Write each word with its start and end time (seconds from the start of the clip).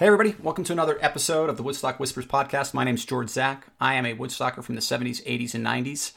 Hey, 0.00 0.06
everybody, 0.06 0.34
welcome 0.42 0.64
to 0.64 0.72
another 0.72 0.96
episode 1.02 1.50
of 1.50 1.58
the 1.58 1.62
Woodstock 1.62 2.00
Whispers 2.00 2.24
podcast. 2.24 2.72
My 2.72 2.84
name 2.84 2.94
is 2.94 3.04
George 3.04 3.28
Zach. 3.28 3.66
I 3.78 3.96
am 3.96 4.06
a 4.06 4.16
Woodstocker 4.16 4.64
from 4.64 4.74
the 4.74 4.80
70s, 4.80 5.22
80s, 5.26 5.54
and 5.54 5.66
90s. 5.66 6.12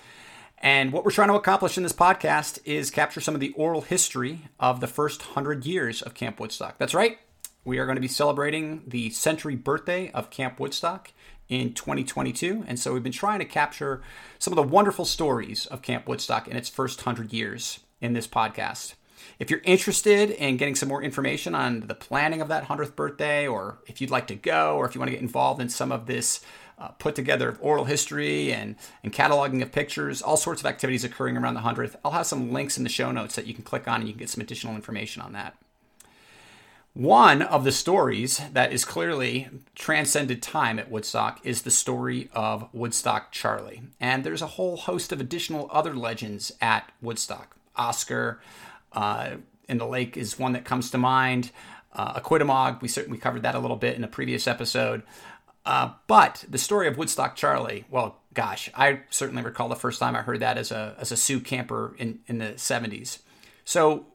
And 0.60 0.94
what 0.94 1.04
we're 1.04 1.12
trying 1.12 1.28
to 1.28 1.34
accomplish 1.34 1.76
in 1.76 1.84
this 1.84 1.92
podcast 1.92 2.60
is 2.64 2.90
capture 2.90 3.20
some 3.20 3.36
of 3.36 3.42
the 3.42 3.52
oral 3.58 3.82
history 3.82 4.48
of 4.58 4.80
the 4.80 4.88
first 4.88 5.20
100 5.26 5.66
years 5.66 6.02
of 6.02 6.14
Camp 6.14 6.40
Woodstock. 6.40 6.78
That's 6.78 6.94
right, 6.94 7.18
we 7.66 7.78
are 7.78 7.86
going 7.86 7.98
to 7.98 8.02
be 8.02 8.08
celebrating 8.08 8.84
the 8.88 9.10
century 9.10 9.58
birthday 9.58 10.10
of 10.12 10.30
Camp 10.30 10.62
Woodstock 10.62 11.12
in 11.50 11.74
2022. 11.74 12.64
And 12.66 12.80
so 12.80 12.94
we've 12.94 13.04
been 13.04 13.12
trying 13.12 13.40
to 13.40 13.46
capture 13.46 14.02
some 14.40 14.54
of 14.54 14.56
the 14.56 14.64
wonderful 14.64 15.04
stories 15.04 15.66
of 15.66 15.82
Camp 15.82 16.08
Woodstock 16.08 16.48
in 16.48 16.56
its 16.56 16.70
first 16.70 17.06
100 17.06 17.34
years 17.34 17.82
in 18.00 18.14
this 18.14 18.30
podcast. 18.30 18.94
If 19.40 19.50
you're 19.50 19.62
interested 19.64 20.30
in 20.32 20.58
getting 20.58 20.76
some 20.76 20.90
more 20.90 21.02
information 21.02 21.56
on 21.56 21.82
the 21.82 21.96
planning 21.96 22.42
of 22.42 22.48
that 22.50 22.66
100th 22.66 22.96
birthday, 22.96 23.48
or 23.48 23.80
if 23.88 24.02
you'd 24.02 24.12
like 24.12 24.28
to 24.28 24.36
go, 24.36 24.78
or 24.78 24.86
if 24.86 24.96
you 24.96 25.00
want 25.00 25.10
to 25.10 25.14
get 25.16 25.22
involved 25.22 25.62
in 25.62 25.70
some 25.70 25.92
of 25.92 26.06
this 26.06 26.42
uh, 26.80 26.90
put 26.90 27.16
together 27.16 27.50
of 27.50 27.58
oral 27.62 27.86
history 27.86 28.52
and, 28.52 28.76
and 29.04 29.14
cataloging 29.14 29.62
of 29.62 29.72
pictures, 29.72 30.22
all 30.22 30.38
sorts 30.38 30.62
of 30.62 30.66
activities 30.66 31.04
occurring 31.04 31.38
around 31.38 31.54
the 31.54 31.62
100th, 31.62 31.96
I'll 32.04 32.12
have 32.12 32.26
some 32.26 32.52
links 32.52 32.78
in 32.78 32.84
the 32.84 32.90
show 32.90 33.12
notes 33.12 33.36
that 33.36 33.48
you 33.48 33.54
can 33.54 33.64
click 33.64 33.88
on 33.88 34.02
and 34.02 34.08
you 34.08 34.14
can 34.14 34.20
get 34.20 34.30
some 34.30 34.42
additional 34.42 34.76
information 34.76 35.22
on 35.22 35.34
that. 35.34 35.56
One 36.94 37.42
of 37.42 37.64
the 37.64 37.72
stories 37.72 38.40
that 38.52 38.72
is 38.72 38.86
clearly 38.86 39.50
transcended 39.74 40.44
time 40.44 40.78
at 40.78 40.92
Woodstock 40.92 41.40
is 41.44 41.64
the 41.64 41.72
story 41.72 42.30
of 42.34 42.70
Woodstock 42.72 43.32
Charlie. 43.32 43.82
And 44.00 44.24
there's 44.24 44.44
a 44.44 44.48
whole 44.48 44.78
host 44.78 45.12
of 45.12 45.20
additional 45.20 45.68
other 45.72 45.96
legends 45.96 46.52
at 46.62 46.92
Woodstock. 47.02 47.56
Oscar, 47.76 48.40
uh, 48.94 49.32
in 49.68 49.78
the 49.78 49.88
lake 49.88 50.18
is 50.18 50.40
one 50.40 50.54
that 50.54 50.66
comes 50.66 50.92
to 50.92 50.98
mind. 50.98 51.52
Uh, 51.94 52.20
Aquidamog, 52.20 52.82
we 52.82 52.88
certainly 52.88 53.18
covered 53.18 53.44
that 53.44 53.56
a 53.56 53.60
little 53.60 53.78
bit 53.78 53.96
in 53.96 54.04
a 54.04 54.08
previous 54.08 54.48
episode. 54.48 55.04
Uh, 55.66 55.94
but 56.08 56.44
the 56.50 56.58
story 56.58 56.88
of 56.88 56.98
Woodstock 56.98 57.36
Charlie, 57.36 57.86
well, 57.90 58.20
gosh, 58.34 58.70
I 58.76 59.02
certainly 59.10 59.44
recall 59.44 59.70
the 59.70 59.76
first 59.76 60.00
time 60.00 60.16
I 60.16 60.22
heard 60.22 60.42
that 60.42 60.58
as 60.58 60.72
a 60.72 60.96
as 61.00 61.12
a 61.12 61.18
Sioux 61.18 61.40
camper 61.40 61.96
in 61.98 62.20
in 62.28 62.40
the 62.40 62.54
70s. 62.54 63.20
So 63.64 64.08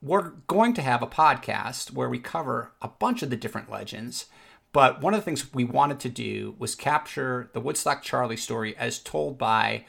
we're 0.00 0.30
going 0.46 0.74
to 0.74 0.82
have 0.82 1.02
a 1.02 1.06
podcast 1.06 1.92
where 1.92 2.08
we 2.08 2.18
cover 2.18 2.72
a 2.80 2.88
bunch 2.88 3.22
of 3.22 3.30
the 3.30 3.36
different 3.36 3.70
legends. 3.70 4.26
But 4.72 5.00
one 5.00 5.14
of 5.14 5.20
the 5.20 5.24
things 5.24 5.54
we 5.54 5.64
wanted 5.64 6.00
to 6.00 6.08
do 6.08 6.56
was 6.58 6.74
capture 6.74 7.48
the 7.52 7.60
Woodstock 7.60 8.02
Charlie 8.02 8.36
story 8.36 8.76
as 8.76 8.98
told 8.98 9.38
by 9.38 9.84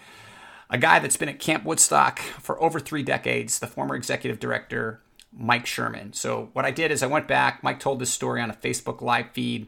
a 0.70 0.78
guy 0.78 1.00
that's 1.00 1.18
been 1.18 1.30
at 1.30 1.40
Camp 1.40 1.64
Woodstock 1.64 2.20
for 2.20 2.62
over 2.62 2.80
three 2.80 3.04
decades, 3.04 3.60
the 3.60 3.68
former 3.68 3.96
executive 3.96 4.40
director, 4.40 5.02
Mike 5.32 5.66
Sherman. 5.66 6.14
So, 6.14 6.50
what 6.54 6.66
I 6.66 6.72
did 6.72 6.92
is 6.92 7.04
I 7.04 7.08
went 7.08 7.28
back, 7.28 7.64
Mike 7.64 7.80
told 7.80 8.00
this 8.00 8.12
story 8.12 8.42
on 8.42 8.50
a 8.50 8.54
Facebook 8.54 9.02
live 9.02 9.32
feed 9.32 9.68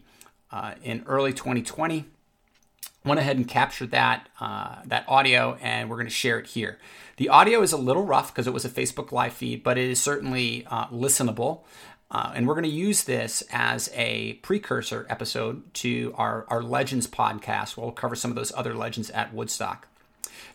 uh, 0.51 0.73
in 0.83 1.03
early 1.07 1.33
2020. 1.33 2.05
Went 3.05 3.19
ahead 3.19 3.37
and 3.37 3.47
captured 3.47 3.91
that 3.91 4.27
uh, 4.39 4.77
that 4.85 5.05
audio, 5.07 5.57
and 5.61 5.89
we're 5.89 5.95
going 5.97 6.07
to 6.07 6.13
share 6.13 6.39
it 6.39 6.47
here. 6.47 6.77
The 7.17 7.29
audio 7.29 7.61
is 7.61 7.71
a 7.71 7.77
little 7.77 8.03
rough 8.03 8.33
because 8.33 8.47
it 8.47 8.53
was 8.53 8.65
a 8.65 8.69
Facebook 8.69 9.11
live 9.11 9.33
feed, 9.33 9.63
but 9.63 9.77
it 9.77 9.89
is 9.89 10.01
certainly 10.01 10.65
uh, 10.69 10.87
listenable. 10.87 11.61
Uh, 12.09 12.31
and 12.35 12.47
we're 12.47 12.53
going 12.53 12.63
to 12.63 12.69
use 12.69 13.03
this 13.03 13.43
as 13.51 13.89
a 13.93 14.33
precursor 14.35 15.05
episode 15.09 15.73
to 15.73 16.13
our, 16.15 16.45
our 16.47 16.63
Legends 16.63 17.05
podcast. 17.05 17.75
We'll 17.75 17.91
cover 17.91 18.15
some 18.15 18.31
of 18.31 18.35
those 18.35 18.53
other 18.55 18.73
legends 18.73 19.09
at 19.09 19.33
Woodstock. 19.33 19.87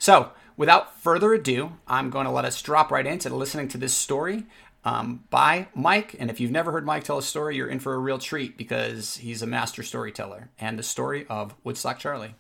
So, 0.03 0.33
without 0.56 0.98
further 1.00 1.33
ado, 1.33 1.75
I'm 1.86 2.11
going 2.11 2.25
to 2.25 2.33
let 2.33 2.45
us 2.45 2.61
drop 2.61 2.91
right 2.91 3.06
into 3.06 3.33
listening 3.33 3.69
to 3.69 3.78
this 3.78 3.95
story 3.95 4.47
um, 4.84 5.22
by 5.31 5.69
Mike. 5.77 6.17
And 6.19 6.28
if 6.28 6.41
you've 6.41 6.50
never 6.50 6.72
heard 6.72 6.84
Mike 6.84 7.05
tell 7.05 7.19
a 7.19 7.22
story, 7.22 7.55
you're 7.55 7.69
in 7.69 7.78
for 7.78 7.95
a 7.95 8.00
real 8.00 8.19
treat 8.19 8.58
because 8.58 9.19
he's 9.19 9.42
a 9.42 9.47
master 9.47 9.84
storyteller. 9.84 10.50
And 10.58 10.77
the 10.77 10.83
story 10.83 11.25
of 11.28 11.55
Woodstock 11.62 12.00
Charlie. 12.00 12.34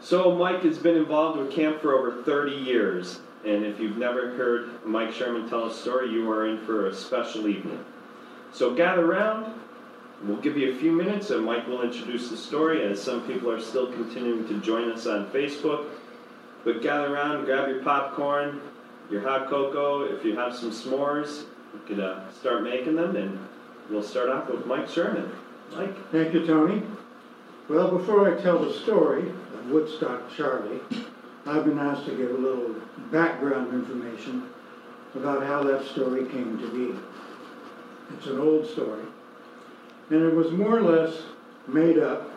So, 0.00 0.34
Mike 0.34 0.62
has 0.62 0.78
been 0.78 0.96
involved 0.96 1.38
with 1.38 1.52
camp 1.52 1.80
for 1.80 1.96
over 1.96 2.24
30 2.24 2.56
years. 2.56 3.20
And 3.46 3.64
if 3.64 3.78
you've 3.78 3.98
never 3.98 4.34
heard 4.34 4.84
Mike 4.84 5.12
Sherman 5.12 5.48
tell 5.48 5.66
a 5.66 5.72
story, 5.72 6.10
you 6.10 6.28
are 6.28 6.48
in 6.48 6.58
for 6.58 6.88
a 6.88 6.92
special 6.92 7.46
evening. 7.46 7.84
So, 8.52 8.74
gather 8.74 9.06
around, 9.08 9.54
We'll 10.24 10.38
give 10.38 10.56
you 10.56 10.72
a 10.72 10.74
few 10.74 10.90
minutes 10.90 11.30
and 11.30 11.44
Mike 11.44 11.68
will 11.68 11.82
introduce 11.82 12.28
the 12.28 12.36
story 12.36 12.82
as 12.82 13.00
some 13.00 13.24
people 13.26 13.50
are 13.50 13.60
still 13.60 13.92
continuing 13.92 14.48
to 14.48 14.60
join 14.60 14.90
us 14.90 15.06
on 15.06 15.30
Facebook. 15.30 15.86
But 16.64 16.82
gather 16.82 17.14
around, 17.14 17.44
grab 17.44 17.68
your 17.68 17.82
popcorn, 17.84 18.60
your 19.10 19.22
hot 19.22 19.48
cocoa. 19.48 20.02
If 20.02 20.24
you 20.24 20.36
have 20.36 20.56
some 20.56 20.72
s'mores, 20.72 21.44
you 21.72 21.80
could 21.86 22.00
uh, 22.00 22.28
start 22.32 22.64
making 22.64 22.96
them 22.96 23.14
and 23.14 23.38
we'll 23.88 24.02
start 24.02 24.28
off 24.28 24.50
with 24.50 24.66
Mike 24.66 24.88
Sherman. 24.88 25.30
Mike. 25.76 25.94
Thank 26.10 26.34
you, 26.34 26.44
Tony. 26.44 26.82
Well, 27.68 27.96
before 27.96 28.34
I 28.34 28.40
tell 28.40 28.58
the 28.58 28.72
story 28.72 29.28
of 29.28 29.70
Woodstock 29.70 30.34
Charlie, 30.34 30.80
I've 31.46 31.64
been 31.64 31.78
asked 31.78 32.06
to 32.06 32.16
give 32.16 32.30
a 32.30 32.38
little 32.38 32.74
background 33.12 33.72
information 33.72 34.48
about 35.14 35.46
how 35.46 35.62
that 35.62 35.84
story 35.86 36.26
came 36.26 36.58
to 36.58 36.68
be. 36.70 36.98
It's 38.16 38.26
an 38.26 38.40
old 38.40 38.66
story 38.66 39.04
and 40.10 40.22
it 40.22 40.34
was 40.34 40.50
more 40.52 40.78
or 40.78 40.82
less 40.82 41.22
made 41.66 41.98
up 41.98 42.30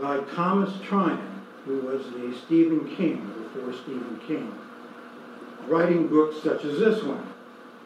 by 0.00 0.20
Thomas 0.34 0.72
Tryon, 0.82 1.42
who 1.64 1.80
was 1.80 2.04
the 2.10 2.36
Stephen 2.44 2.94
King 2.96 3.26
before 3.42 3.72
Stephen 3.72 4.20
King, 4.26 4.54
writing 5.66 6.06
books 6.06 6.42
such 6.42 6.64
as 6.64 6.78
this 6.78 7.02
one, 7.02 7.26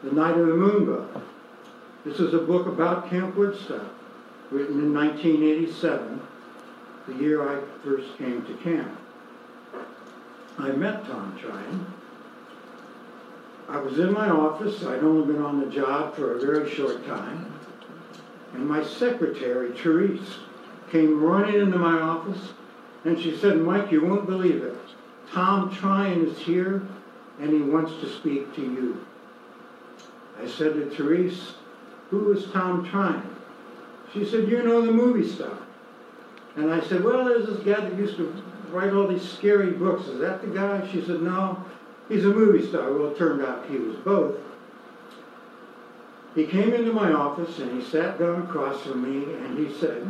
The 0.03 0.11
Night 0.11 0.37
of 0.37 0.47
the 0.47 0.53
Moonbow. 0.53 1.21
This 2.05 2.19
is 2.19 2.33
a 2.33 2.39
book 2.39 2.67
about 2.67 3.09
Camp 3.09 3.35
Woodstock, 3.35 3.93
written 4.51 4.79
in 4.79 4.93
1987, 4.93 6.21
the 7.07 7.13
year 7.15 7.47
I 7.47 7.61
first 7.83 8.17
came 8.17 8.45
to 8.45 8.53
camp. 8.55 8.91
I 10.59 10.71
met 10.73 11.05
Tom 11.05 11.35
Tryon. 11.39 11.85
I 13.67 13.77
was 13.77 13.97
in 13.97 14.13
my 14.13 14.29
office. 14.29 14.83
I'd 14.83 14.99
only 14.99 15.33
been 15.33 15.41
on 15.41 15.59
the 15.59 15.67
job 15.67 16.15
for 16.15 16.35
a 16.35 16.39
very 16.39 16.69
short 16.69 17.05
time. 17.07 17.51
And 18.53 18.67
my 18.67 18.83
secretary, 18.83 19.71
Therese, 19.71 20.37
came 20.91 21.23
running 21.23 21.61
into 21.61 21.77
my 21.77 21.99
office 22.01 22.53
and 23.05 23.17
she 23.19 23.35
said, 23.37 23.57
Mike, 23.57 23.91
you 23.91 24.05
won't 24.05 24.25
believe 24.25 24.61
it. 24.63 24.75
Tom 25.31 25.73
Tryon 25.73 26.27
is 26.27 26.37
here 26.37 26.81
and 27.39 27.51
he 27.51 27.61
wants 27.61 27.93
to 28.01 28.09
speak 28.09 28.53
to 28.55 28.61
you. 28.61 29.05
I 30.41 30.47
said 30.47 30.73
to 30.73 30.89
Therese, 30.89 31.53
who 32.09 32.31
is 32.33 32.51
Tom 32.51 32.85
Tryon? 32.89 33.35
She 34.13 34.25
said, 34.25 34.49
you 34.49 34.61
know 34.63 34.85
the 34.85 34.91
movie 34.91 35.27
star. 35.27 35.57
And 36.57 36.71
I 36.71 36.81
said, 36.81 37.03
well, 37.03 37.23
there's 37.23 37.45
this 37.45 37.59
guy 37.59 37.79
that 37.79 37.97
used 37.97 38.17
to 38.17 38.43
write 38.69 38.91
all 38.91 39.07
these 39.07 39.27
scary 39.27 39.71
books. 39.71 40.07
Is 40.07 40.19
that 40.19 40.41
the 40.41 40.47
guy? 40.47 40.85
She 40.91 41.01
said, 41.01 41.21
no, 41.21 41.63
he's 42.09 42.25
a 42.25 42.29
movie 42.29 42.67
star. 42.67 42.91
Well, 42.91 43.11
it 43.11 43.17
turned 43.17 43.41
out 43.41 43.65
he 43.67 43.77
was 43.77 43.95
both. 43.97 44.37
He 46.35 46.47
came 46.47 46.73
into 46.73 46.93
my 46.93 47.11
office 47.11 47.59
and 47.59 47.79
he 47.79 47.85
sat 47.85 48.17
down 48.17 48.43
across 48.43 48.81
from 48.81 49.03
me 49.03 49.33
and 49.33 49.57
he 49.57 49.73
said, 49.77 50.07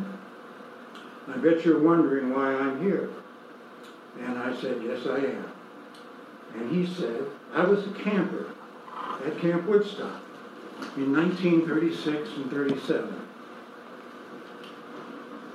I 1.27 1.37
bet 1.37 1.65
you're 1.65 1.79
wondering 1.79 2.31
why 2.33 2.53
I'm 2.53 2.81
here. 2.81 3.09
And 4.19 4.37
I 4.37 4.55
said, 4.59 4.81
Yes, 4.83 5.07
I 5.07 5.17
am. 5.17 5.51
And 6.55 6.69
he 6.69 6.85
said, 6.85 7.23
I 7.53 7.63
was 7.63 7.87
a 7.87 7.91
camper 7.91 8.45
at 9.25 9.39
Camp 9.39 9.65
Woodstock 9.65 10.21
in 10.97 11.13
1936 11.13 12.29
and 12.35 12.51
37. 12.51 13.15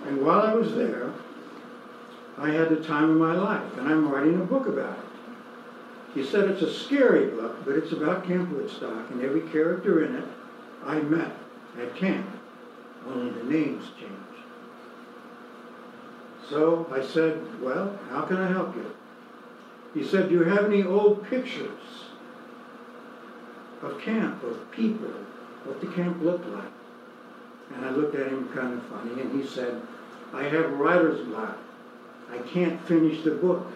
And 0.07 0.25
while 0.25 0.41
I 0.41 0.55
was 0.55 0.75
there, 0.75 1.13
I 2.39 2.51
had 2.51 2.69
the 2.69 2.83
time 2.83 3.11
of 3.11 3.17
my 3.17 3.35
life, 3.35 3.77
and 3.79 3.89
I'm 3.89 4.09
writing 4.09 4.41
a 4.41 4.45
book 4.45 4.67
about 4.67 4.99
it. 4.99 5.05
He 6.15 6.25
said 6.25 6.49
it's 6.49 6.63
a 6.63 6.73
scary 6.73 7.27
book, 7.27 7.65
but 7.65 7.77
it's 7.77 7.93
about 7.93 8.25
Camp 8.25 8.51
Woodstock, 8.51 9.11
and 9.11 9.23
every 9.23 9.43
character 9.43 10.05
in 10.05 10.17
it 10.17 10.25
I 10.87 11.01
met 11.01 11.33
at 11.81 11.97
camp. 11.97 12.27
Only 13.07 13.31
the 13.31 13.45
names 13.45 13.85
changed. 13.99 14.15
So 16.49 16.87
I 16.93 17.05
said, 17.05 17.61
well, 17.61 17.99
how 18.11 18.23
can 18.23 18.37
I 18.37 18.49
help 18.49 18.75
you? 18.77 18.95
He 19.95 20.05
said, 20.05 20.29
do 20.29 20.35
you 20.35 20.45
have 20.45 20.67
any 20.67 20.85
old 20.85 21.29
pictures 21.29 22.05
of 23.83 24.01
camp, 24.01 24.43
of 24.43 24.71
people, 24.71 25.11
what 25.65 25.81
the 25.81 25.89
camp 25.89 26.23
looked 26.23 26.47
like? 26.49 26.73
And 27.75 27.85
I 27.85 27.91
looked 27.91 28.15
at 28.15 28.29
him 28.29 28.49
kind 28.51 28.75
of 28.75 28.83
funny, 28.85 29.21
and 29.21 29.41
he 29.41 29.47
said, 29.47 29.81
I 30.33 30.45
have 30.45 30.73
writer's 30.73 31.27
block. 31.27 31.59
I 32.31 32.39
can't 32.39 32.81
finish 32.87 33.23
the 33.23 33.33
book. 33.33 33.67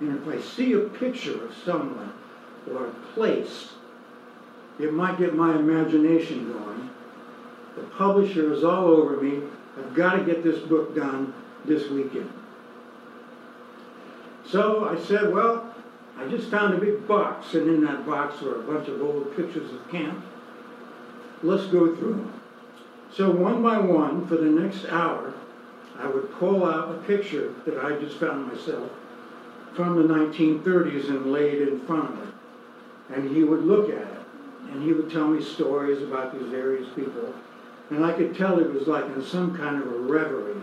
And 0.00 0.18
if 0.18 0.28
I 0.28 0.40
see 0.40 0.72
a 0.72 0.80
picture 0.80 1.44
of 1.44 1.54
someone 1.64 2.12
or 2.70 2.86
a 2.86 2.90
place 3.14 3.72
it 4.82 4.92
might 4.92 5.18
get 5.18 5.34
my 5.34 5.54
imagination 5.54 6.52
going. 6.52 6.90
The 7.76 7.82
publisher 7.82 8.52
is 8.52 8.64
all 8.64 8.86
over 8.86 9.20
me. 9.20 9.42
I've 9.78 9.94
got 9.94 10.16
to 10.16 10.24
get 10.24 10.42
this 10.42 10.58
book 10.60 10.94
done 10.94 11.32
this 11.64 11.88
weekend. 11.90 12.32
So 14.46 14.88
I 14.88 14.98
said, 14.98 15.32
well, 15.32 15.74
I 16.18 16.26
just 16.28 16.50
found 16.50 16.74
a 16.74 16.78
big 16.78 17.06
box, 17.06 17.54
and 17.54 17.68
in 17.68 17.84
that 17.84 18.04
box 18.04 18.40
were 18.42 18.56
a 18.56 18.62
bunch 18.62 18.88
of 18.88 19.00
old 19.00 19.34
pictures 19.36 19.72
of 19.72 19.90
camp. 19.90 20.24
Let's 21.42 21.66
go 21.66 21.94
through 21.94 22.14
them. 22.14 22.40
So 23.14 23.30
one 23.30 23.62
by 23.62 23.78
one, 23.78 24.26
for 24.26 24.36
the 24.36 24.50
next 24.50 24.86
hour, 24.86 25.32
I 25.98 26.06
would 26.06 26.32
pull 26.32 26.64
out 26.64 26.94
a 26.94 26.98
picture 27.02 27.54
that 27.64 27.78
I 27.78 27.98
just 27.98 28.18
found 28.18 28.48
myself 28.48 28.90
from 29.74 29.96
the 29.96 30.14
1930s 30.14 31.08
and 31.08 31.32
lay 31.32 31.50
it 31.50 31.68
in 31.68 31.80
front 31.86 32.10
of 32.10 32.18
him. 32.18 32.34
And 33.12 33.36
he 33.36 33.44
would 33.44 33.64
look 33.64 33.88
at 33.90 34.02
it, 34.02 34.19
and 34.70 34.82
he 34.82 34.92
would 34.92 35.10
tell 35.10 35.28
me 35.28 35.42
stories 35.42 36.02
about 36.02 36.32
these 36.32 36.48
various 36.48 36.88
people. 36.94 37.34
And 37.90 38.04
I 38.04 38.12
could 38.12 38.36
tell 38.36 38.58
he 38.58 38.64
was 38.64 38.86
like 38.86 39.04
in 39.06 39.22
some 39.22 39.56
kind 39.56 39.82
of 39.82 39.92
a 39.92 39.98
reverie 39.98 40.62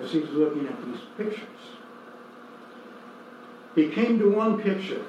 as 0.00 0.10
he 0.10 0.20
was 0.20 0.30
looking 0.30 0.66
at 0.66 0.84
these 0.86 1.00
pictures. 1.16 1.48
He 3.74 3.88
came 3.88 4.18
to 4.18 4.30
one 4.30 4.60
picture 4.60 5.04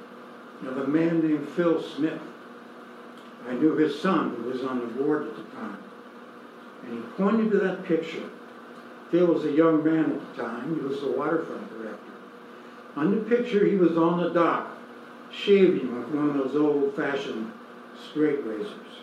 of 0.66 0.78
a 0.78 0.88
man 0.88 1.26
named 1.26 1.48
Phil 1.50 1.82
Smith. 1.82 2.22
I 3.48 3.54
knew 3.54 3.76
his 3.76 4.00
son, 4.00 4.36
who 4.36 4.50
was 4.50 4.64
on 4.64 4.80
the 4.80 4.88
board 4.88 5.28
at 5.28 5.36
the 5.36 5.44
time. 5.56 5.78
And 6.86 6.94
he 6.96 7.10
pointed 7.12 7.52
to 7.52 7.60
that 7.60 7.84
picture. 7.86 8.30
Phil 9.12 9.28
was 9.28 9.46
a 9.46 9.52
young 9.52 9.84
man 9.84 10.12
at 10.12 10.36
the 10.36 10.44
time. 10.44 10.76
He 10.76 10.82
was 10.82 11.02
the 11.02 11.12
waterfront 11.12 11.70
director. 11.78 12.12
On 12.96 13.12
the 13.12 13.22
picture, 13.24 13.66
he 13.66 13.76
was 13.76 13.98
on 13.98 14.22
the 14.22 14.30
dock, 14.30 14.78
shaving 15.32 15.98
with 15.98 16.10
one 16.10 16.30
of 16.30 16.36
those 16.36 16.56
old-fashioned 16.56 17.52
straight 18.10 18.44
razors. 18.46 19.02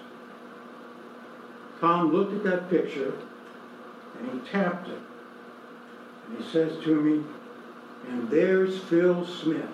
Tom 1.80 2.12
looked 2.12 2.34
at 2.34 2.44
that 2.44 2.70
picture, 2.70 3.14
and 4.18 4.30
he 4.32 4.48
tapped 4.50 4.88
it. 4.88 4.98
And 6.28 6.38
he 6.38 6.50
says 6.50 6.82
to 6.84 6.94
me, 7.00 7.24
and 8.08 8.30
there's 8.30 8.78
Phil 8.84 9.26
Smith. 9.26 9.68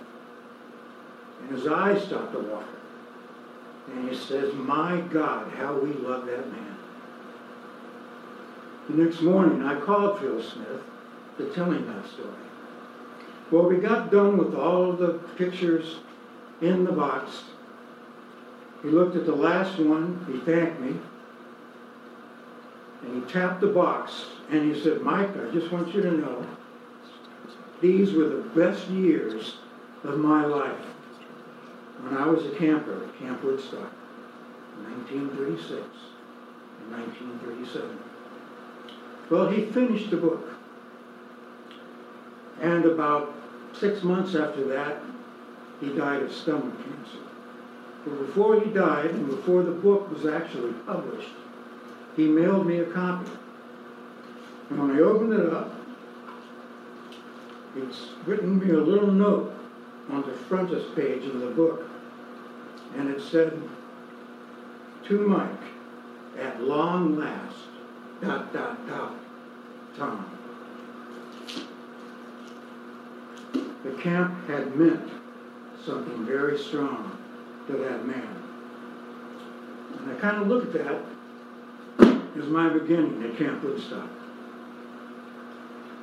And 1.40 1.50
his 1.50 1.66
eyes 1.66 2.04
start 2.04 2.32
to 2.32 2.38
water. 2.38 2.66
And 3.92 4.08
he 4.08 4.16
says, 4.16 4.52
My 4.54 5.00
God, 5.00 5.52
how 5.52 5.78
we 5.78 5.92
love 5.92 6.26
that 6.26 6.50
man. 6.50 6.76
The 8.88 8.96
next 9.04 9.20
morning, 9.20 9.62
I 9.62 9.80
called 9.80 10.20
Phil 10.20 10.42
Smith 10.42 10.82
to 11.38 11.52
tell 11.52 11.70
him 11.70 11.86
that 11.86 12.06
story. 12.10 12.28
Well, 13.50 13.64
we 13.64 13.76
got 13.76 14.10
done 14.10 14.38
with 14.38 14.54
all 14.54 14.92
the 14.92 15.14
pictures 15.36 15.98
in 16.60 16.84
the 16.84 16.92
box. 16.92 17.44
He 18.86 18.92
looked 18.92 19.16
at 19.16 19.26
the 19.26 19.34
last 19.34 19.80
one, 19.80 20.24
he 20.30 20.38
thanked 20.48 20.78
me, 20.78 20.94
and 23.02 23.14
he 23.20 23.32
tapped 23.32 23.60
the 23.60 23.66
box, 23.66 24.26
and 24.48 24.72
he 24.72 24.80
said, 24.80 25.02
Mike, 25.02 25.36
I 25.36 25.50
just 25.50 25.72
want 25.72 25.92
you 25.92 26.02
to 26.02 26.12
know, 26.12 26.46
these 27.80 28.12
were 28.12 28.28
the 28.28 28.48
best 28.54 28.86
years 28.86 29.56
of 30.04 30.20
my 30.20 30.44
life 30.44 30.84
when 32.02 32.16
I 32.16 32.28
was 32.28 32.46
a 32.46 32.50
camper 32.50 33.02
at 33.02 33.18
Camp 33.18 33.42
Woodstock 33.42 33.90
1936 34.84 35.72
and 35.72 36.92
1937. 36.92 37.98
Well, 39.30 39.48
he 39.48 39.64
finished 39.64 40.12
the 40.12 40.16
book. 40.16 40.48
And 42.60 42.84
about 42.84 43.34
six 43.72 44.04
months 44.04 44.36
after 44.36 44.62
that, 44.68 45.02
he 45.80 45.88
died 45.88 46.22
of 46.22 46.32
stomach 46.32 46.76
cancer. 46.84 47.35
But 48.06 48.24
before 48.24 48.60
he 48.60 48.70
died, 48.70 49.10
and 49.10 49.26
before 49.26 49.64
the 49.64 49.72
book 49.72 50.08
was 50.12 50.26
actually 50.26 50.72
published, 50.86 51.32
he 52.14 52.28
mailed 52.28 52.64
me 52.64 52.78
a 52.78 52.84
copy. 52.84 53.28
And 54.70 54.78
when 54.78 54.96
I 54.96 55.00
opened 55.00 55.32
it 55.32 55.52
up, 55.52 55.74
it's 57.74 58.10
written 58.24 58.60
me 58.60 58.70
a 58.70 58.78
little 58.78 59.10
note 59.10 59.52
on 60.08 60.22
the 60.22 60.32
frontispiece 60.32 60.94
page 60.94 61.24
of 61.24 61.40
the 61.40 61.50
book. 61.50 61.90
And 62.96 63.10
it 63.10 63.20
said, 63.20 63.60
To 65.06 65.18
Mike, 65.26 65.50
at 66.38 66.62
long 66.62 67.16
last, 67.16 67.56
dot, 68.22 68.52
dot, 68.52 68.86
dot, 68.86 69.14
Tom. 69.98 70.30
The 73.82 73.92
camp 74.00 74.46
had 74.46 74.76
meant 74.76 75.10
something 75.84 76.24
very 76.24 76.56
strong 76.56 77.15
to 77.66 77.72
that 77.72 78.06
man. 78.06 78.42
And 79.98 80.10
I 80.10 80.14
kind 80.20 80.42
of 80.42 80.48
look 80.48 80.64
at 80.64 80.72
that 80.84 81.00
as 82.38 82.46
my 82.46 82.68
beginning 82.68 83.22
at 83.24 83.36
Camp 83.38 83.62
Woodstock. 83.64 84.08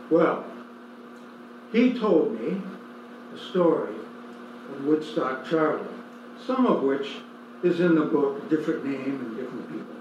Well, 0.09 0.45
he 1.71 1.97
told 1.97 2.39
me 2.39 2.61
the 3.31 3.39
story 3.39 3.95
of 4.71 4.85
Woodstock 4.85 5.47
Charlie, 5.47 5.85
some 6.45 6.65
of 6.65 6.83
which 6.83 7.17
is 7.63 7.79
in 7.79 7.95
the 7.95 8.05
book, 8.05 8.49
different 8.49 8.85
name 8.85 9.19
and 9.19 9.35
different 9.37 9.69
people. 9.69 9.95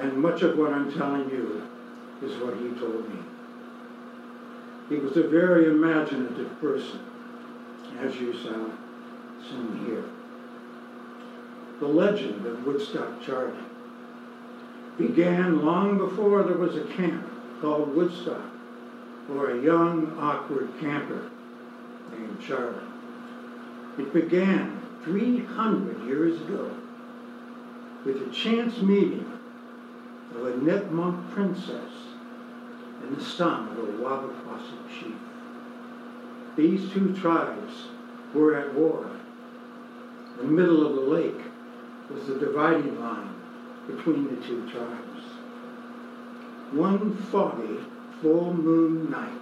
And 0.00 0.16
much 0.16 0.42
of 0.42 0.56
what 0.56 0.72
I'm 0.72 0.92
telling 0.92 1.28
you 1.30 1.62
is 2.22 2.36
what 2.38 2.56
he 2.56 2.68
told 2.80 3.08
me. 3.08 3.18
He 4.88 4.96
was 4.96 5.16
a 5.16 5.22
very 5.24 5.66
imaginative 5.66 6.60
person, 6.60 7.00
as 8.00 8.14
you 8.16 8.32
saw 8.32 8.68
soon 9.48 9.84
here. 9.86 10.04
The 11.80 11.88
legend 11.88 12.46
of 12.46 12.64
Woodstock 12.64 13.20
Charlie 13.20 13.52
began 14.96 15.64
long 15.64 15.98
before 15.98 16.44
there 16.44 16.56
was 16.56 16.76
a 16.76 16.84
camp 16.84 17.26
called 17.60 17.96
Woodstock 17.96 18.44
or 19.34 19.50
a 19.50 19.58
young, 19.58 20.16
awkward 20.20 20.68
camper 20.78 21.20
named 22.12 22.38
Charlie. 22.40 22.76
It 23.98 24.12
began 24.12 24.80
300 25.02 26.04
years 26.04 26.40
ago 26.42 26.70
with 28.04 28.24
a 28.24 28.30
chance 28.30 28.80
meeting 28.80 29.26
of 30.36 30.46
a 30.46 30.52
Nipmuc 30.52 31.30
princess 31.32 32.14
and 33.02 33.16
the 33.16 33.20
son 33.20 33.68
of 33.70 33.78
a 33.78 34.02
Wabauquosac 34.02 34.88
chief. 34.88 35.16
These 36.54 36.92
two 36.92 37.12
tribes 37.12 37.88
were 38.32 38.54
at 38.54 38.74
war. 38.74 39.10
In 40.40 40.46
the 40.46 40.52
middle 40.52 40.86
of 40.86 40.94
the 40.94 41.00
lake 41.00 41.40
was 42.10 42.26
the 42.26 42.38
dividing 42.38 43.00
line 43.00 43.34
between 43.86 44.28
the 44.28 44.46
two 44.46 44.68
tribes. 44.70 45.22
One 46.72 47.16
foggy 47.30 47.78
full 48.20 48.54
moon 48.54 49.10
night, 49.10 49.40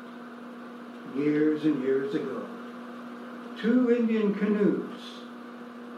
years 1.17 1.65
and 1.65 1.83
years 1.83 2.15
ago, 2.15 2.47
two 3.61 3.91
Indian 3.93 4.35
canoes 4.35 5.23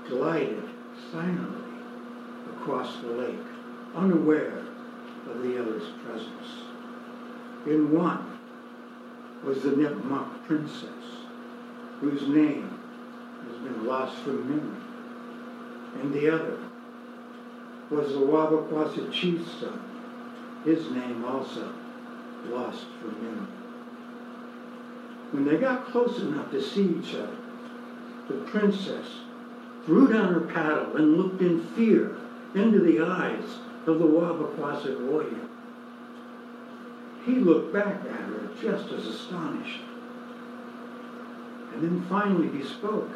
glided 0.08 0.62
silently 1.10 1.72
across 2.56 2.96
the 2.98 3.08
lake, 3.08 3.38
unaware 3.94 4.62
of 5.30 5.42
the 5.42 5.60
other's 5.60 5.88
presence. 6.04 6.64
In 7.66 7.90
one 7.90 8.38
was 9.42 9.62
the 9.62 9.70
Nipmuc 9.70 10.46
princess, 10.46 11.04
whose 12.00 12.28
name 12.28 12.78
has 13.48 13.56
been 13.58 13.86
lost 13.86 14.16
from 14.18 14.48
memory, 14.48 14.83
and 16.00 16.12
the 16.12 16.28
other 16.28 16.58
was 17.90 18.14
the 18.14 18.20
Wabauquosac 18.20 19.10
chief's 19.12 19.50
son, 19.50 19.80
his 20.64 20.90
name 20.90 21.24
also 21.24 21.70
lost 22.50 22.86
from 23.00 23.22
memory. 23.22 23.46
When 25.30 25.44
they 25.44 25.56
got 25.56 25.86
close 25.86 26.20
enough 26.20 26.50
to 26.50 26.60
see 26.60 26.84
each 26.84 27.14
other, 27.14 27.36
the 28.28 28.34
princess 28.50 29.22
threw 29.84 30.08
down 30.08 30.32
her 30.32 30.40
paddle 30.40 30.96
and 30.96 31.16
looked 31.16 31.42
in 31.42 31.60
fear 31.60 32.16
into 32.54 32.80
the 32.80 33.00
eyes 33.00 33.58
of 33.86 33.98
the 33.98 34.06
Wabauquosac 34.06 34.98
warrior. 35.00 35.48
He 37.24 37.36
looked 37.36 37.72
back 37.72 38.00
at 38.04 38.20
her 38.20 38.48
just 38.60 38.92
as 38.92 39.06
astonished. 39.06 39.82
And 41.72 41.82
then 41.82 42.02
finally 42.08 42.48
he 42.48 42.62
spoke. 42.62 43.10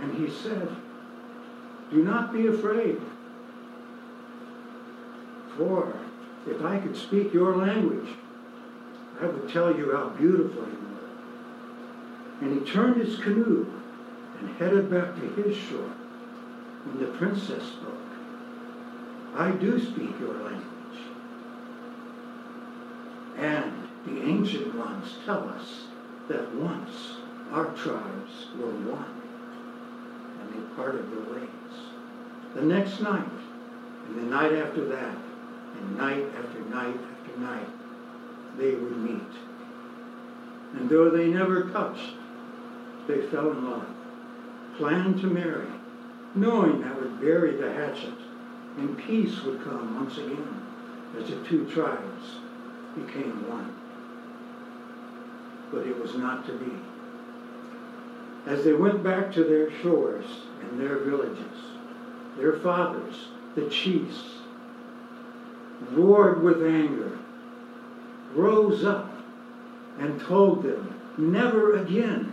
And 0.00 0.14
he 0.14 0.30
said, 0.30 0.68
Do 1.90 2.04
not 2.04 2.32
be 2.32 2.46
afraid. 2.46 3.00
For 5.56 5.92
if 6.46 6.62
I 6.62 6.78
could 6.78 6.96
speak 6.96 7.34
your 7.34 7.56
language, 7.56 8.08
I 9.20 9.26
would 9.26 9.48
tell 9.52 9.76
you 9.76 9.92
how 9.92 10.10
beautiful 10.10 10.62
you 10.62 10.78
are. 10.78 12.46
And 12.46 12.60
he 12.60 12.72
turned 12.72 13.02
his 13.02 13.18
canoe 13.18 13.66
and 14.38 14.56
headed 14.56 14.90
back 14.90 15.14
to 15.16 15.42
his 15.42 15.56
shore 15.56 15.92
when 16.84 17.00
the 17.00 17.18
princess 17.18 17.64
spoke. 17.64 17.94
I 19.36 19.50
do 19.50 19.78
speak 19.78 20.18
your 20.18 20.34
language. 20.34 20.64
And 23.36 23.72
the 24.06 24.22
ancient 24.22 24.74
ones 24.74 25.18
tell 25.26 25.48
us 25.48 25.84
that 26.28 26.54
once 26.54 27.16
our 27.52 27.66
tribes 27.66 28.46
were 28.58 28.70
one 28.70 29.20
and 30.40 30.54
they 30.54 30.74
parted 30.74 31.10
their 31.10 31.34
ways. 31.34 31.59
The 32.54 32.62
next 32.62 33.00
night, 33.00 33.30
and 34.06 34.18
the 34.18 34.30
night 34.30 34.52
after 34.52 34.84
that, 34.86 35.16
and 35.76 35.96
night 35.96 36.26
after 36.36 36.60
night 36.70 36.98
after 37.12 37.40
night, 37.40 37.68
they 38.58 38.74
would 38.74 39.02
meet. 39.02 39.38
And 40.74 40.88
though 40.88 41.10
they 41.10 41.32
never 41.32 41.70
touched, 41.70 42.16
they 43.06 43.20
fell 43.20 43.50
in 43.50 43.70
love, 43.70 43.94
planned 44.76 45.18
to 45.20 45.28
marry, 45.28 45.68
knowing 46.34 46.80
that 46.80 46.96
would 46.96 47.20
bury 47.20 47.52
the 47.52 47.70
hatchet 47.70 48.14
and 48.76 48.96
peace 48.96 49.44
would 49.44 49.60
come 49.60 49.94
once 49.96 50.18
again. 50.18 50.56
as 51.16 51.28
the 51.28 51.36
two 51.36 51.64
tribes 51.66 52.38
became 52.94 53.48
one. 53.48 53.68
But 55.72 55.86
it 55.86 56.00
was 56.00 56.16
not 56.16 56.44
to 56.46 56.52
be. 56.52 56.72
As 58.46 58.64
they 58.64 58.72
went 58.72 59.02
back 59.02 59.32
to 59.32 59.42
their 59.42 59.68
shores 59.70 60.44
and 60.62 60.78
their 60.78 60.96
villages, 60.96 61.79
their 62.40 62.54
fathers, 62.54 63.28
the 63.54 63.68
chiefs, 63.68 64.38
roared 65.92 66.42
with 66.42 66.64
anger, 66.64 67.12
rose 68.34 68.84
up 68.84 69.12
and 69.98 70.18
told 70.20 70.62
them, 70.62 70.94
Never 71.18 71.74
again, 71.74 72.32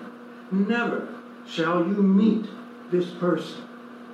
never 0.50 1.08
shall 1.46 1.86
you 1.86 1.96
meet 1.96 2.48
this 2.90 3.12
person 3.16 3.64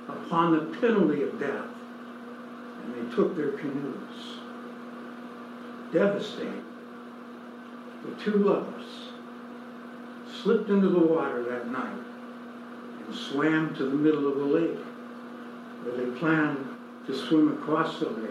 upon 0.08 0.52
the 0.52 0.76
penalty 0.78 1.22
of 1.22 1.38
death. 1.38 1.68
And 2.82 2.94
they 2.94 3.14
took 3.14 3.36
their 3.36 3.52
canoes. 3.52 4.38
Devastated, 5.92 6.62
the 8.04 8.10
two 8.16 8.32
lovers 8.32 9.10
slipped 10.26 10.70
into 10.70 10.88
the 10.88 10.98
water 10.98 11.42
that 11.44 11.70
night 11.70 12.02
and 13.06 13.14
swam 13.14 13.74
to 13.74 13.84
the 13.84 13.94
middle 13.94 14.26
of 14.26 14.38
the 14.38 14.44
lake, 14.44 14.78
where 15.84 15.96
they 15.96 16.10
planned 16.18 16.66
to 17.06 17.14
swim 17.14 17.52
across 17.58 18.00
the 18.00 18.08
lake 18.08 18.30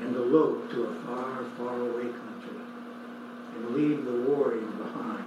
and 0.00 0.14
elope 0.16 0.70
to 0.70 0.84
a 0.84 0.94
far, 1.06 1.44
far 1.58 1.80
away 1.80 2.04
country 2.04 2.60
and 3.54 3.74
leave 3.74 4.04
the 4.04 4.30
warrior 4.30 4.66
behind. 4.78 5.24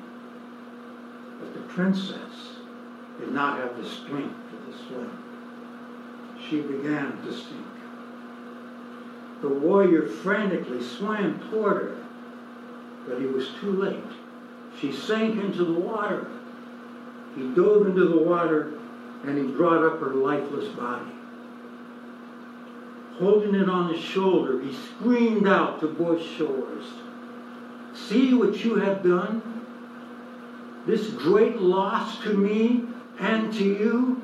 But 1.39 1.53
the 1.53 1.59
princess 1.61 2.59
did 3.19 3.33
not 3.33 3.57
have 3.59 3.77
the 3.77 3.85
strength 3.85 4.35
the 4.69 4.77
swim. 4.77 5.09
She 6.39 6.61
began 6.61 7.21
to 7.23 7.31
sink. 7.31 7.65
The 9.41 9.49
warrior 9.49 10.05
frantically 10.05 10.81
swam 10.81 11.39
toward 11.49 11.77
her, 11.77 11.95
but 13.07 13.19
he 13.19 13.25
was 13.25 13.49
too 13.59 13.71
late. 13.71 13.99
She 14.77 14.91
sank 14.91 15.35
into 15.35 15.63
the 15.63 15.79
water. 15.79 16.25
He 17.35 17.43
dove 17.49 17.87
into 17.87 18.05
the 18.05 18.17
water 18.17 18.73
and 19.23 19.37
he 19.37 19.51
brought 19.55 19.83
up 19.83 19.99
her 19.99 20.13
lifeless 20.13 20.67
body. 20.69 21.11
Holding 23.13 23.55
it 23.55 23.69
on 23.69 23.89
his 23.89 23.99
shoulder, 23.99 24.61
he 24.61 24.71
screamed 24.71 25.47
out 25.47 25.81
to 25.81 25.87
both 25.87 26.21
shores, 26.21 26.93
See 27.93 28.33
what 28.33 28.63
you 28.63 28.75
have 28.75 29.03
done? 29.03 29.41
This 30.85 31.09
great 31.11 31.57
loss 31.57 32.23
to 32.23 32.33
me 32.33 32.85
and 33.19 33.51
to 33.53 33.63
you. 33.63 34.21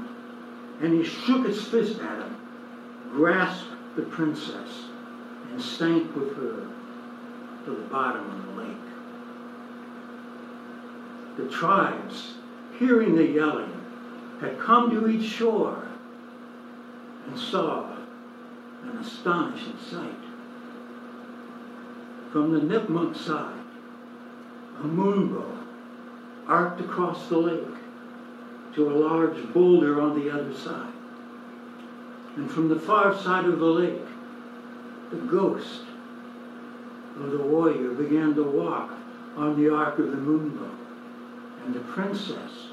And 0.81 0.93
he 0.93 1.03
shook 1.03 1.45
his 1.45 1.67
fist 1.67 1.99
at 1.99 2.19
him, 2.19 2.35
grasped 3.11 3.69
the 3.95 4.03
princess, 4.03 4.87
and 5.51 5.61
sank 5.61 6.15
with 6.15 6.35
her 6.37 6.67
to 7.65 7.71
the 7.71 7.83
bottom 7.83 8.25
of 8.29 8.45
the 8.45 8.61
lake. 8.61 8.77
The 11.37 11.49
tribes, 11.49 12.35
hearing 12.77 13.15
the 13.15 13.25
yelling, 13.25 13.74
had 14.39 14.59
come 14.59 14.91
to 14.91 15.07
each 15.07 15.29
shore 15.29 15.87
and 17.27 17.39
saw 17.39 17.95
an 18.83 18.97
astonishing 18.97 19.77
sight. 19.89 20.15
From 22.31 22.51
the 22.51 22.59
Nipmuc 22.59 23.15
side, 23.15 23.61
a 24.79 24.83
moonbow 24.83 25.57
arced 26.47 26.83
across 26.83 27.27
the 27.27 27.37
lake 27.37 27.77
to 28.73 28.89
a 28.89 28.93
large 28.93 29.53
boulder 29.53 30.01
on 30.01 30.19
the 30.19 30.29
other 30.29 30.53
side. 30.53 30.91
And 32.35 32.51
from 32.51 32.67
the 32.67 32.79
far 32.79 33.17
side 33.17 33.45
of 33.45 33.59
the 33.59 33.65
lake, 33.65 34.01
the 35.11 35.17
ghost 35.17 35.83
of 37.17 37.31
the 37.31 37.37
warrior 37.37 37.91
began 37.91 38.35
to 38.35 38.43
walk 38.43 38.91
on 39.37 39.57
the 39.57 39.73
arc 39.73 39.97
of 39.99 40.11
the 40.11 40.17
moonbow. 40.17 40.71
And 41.65 41.73
the 41.73 41.79
princess 41.79 42.64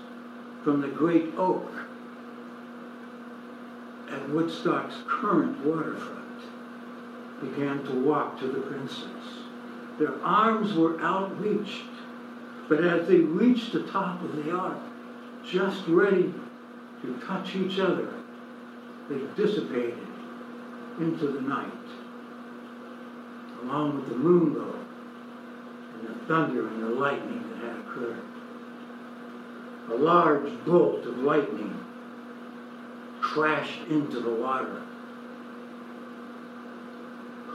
from 0.63 0.81
the 0.81 0.89
great 0.89 1.33
oak 1.37 1.71
at 4.09 4.29
Woodstock's 4.29 5.03
current 5.09 5.59
waterfront 5.65 6.23
began 7.41 7.83
to 7.85 7.93
walk 7.93 8.39
to 8.39 8.47
the 8.47 8.61
princess. 8.61 9.43
Their 9.99 10.15
arms 10.23 10.75
were 10.75 11.01
outreached, 11.01 11.87
but 12.69 12.85
as 12.85 13.09
they 13.09 13.19
reached 13.19 13.73
the 13.73 13.83
top 13.83 14.23
of 14.23 14.37
the 14.37 14.53
arc, 14.53 14.79
just 15.45 15.87
ready 15.89 16.33
to 17.03 17.15
touch 17.27 17.57
each 17.57 17.81
other, 17.81 18.09
they 19.09 19.21
dissipated 19.35 19.99
into 21.01 21.27
the 21.27 21.41
night, 21.41 21.69
along 23.63 23.97
with 23.97 24.09
the 24.09 24.15
moonbow 24.15 24.75
and 25.95 26.09
the 26.09 26.15
thunder 26.27 26.69
and 26.69 26.83
the 26.83 26.89
lightning 26.89 27.43
that 27.51 27.71
had 27.71 27.81
occurred. 27.81 28.32
A 29.93 29.97
large 29.97 30.51
bolt 30.65 31.05
of 31.05 31.19
lightning 31.19 31.79
crashed 33.21 33.83
into 33.91 34.21
the 34.21 34.31
water, 34.31 34.83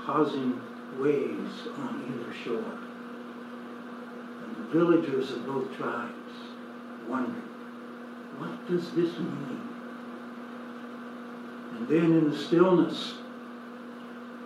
causing 0.06 0.62
waves 1.00 1.68
on 1.78 2.04
either 2.08 2.34
shore. 2.34 2.78
And 4.44 4.56
the 4.56 4.70
villagers 4.72 5.32
of 5.32 5.48
both 5.48 5.76
tribes 5.78 6.14
wondered, 7.08 7.42
what 8.38 8.68
does 8.68 8.92
this 8.92 9.18
mean? 9.18 9.62
And 11.74 11.88
then 11.88 12.14
in 12.14 12.30
the 12.30 12.38
stillness, 12.38 13.16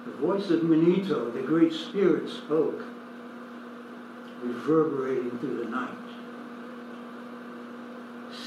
the 0.06 0.14
voice 0.14 0.50
of 0.50 0.64
Manito, 0.64 1.30
the 1.32 1.42
great 1.42 1.74
spirit, 1.74 2.30
spoke, 2.30 2.86
reverberating 4.42 5.38
through 5.40 5.58
the 5.58 5.70
night. 5.70 5.90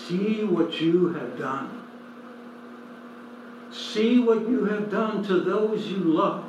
See 0.07 0.45
what 0.45 0.83
you 0.83 1.09
have 1.15 1.39
done. 1.39 1.81
See 3.71 4.19
what 4.19 4.47
you 4.47 4.67
have 4.67 4.91
done 4.91 5.23
to 5.25 5.41
those 5.41 5.91
you 5.91 5.97
love, 5.97 6.45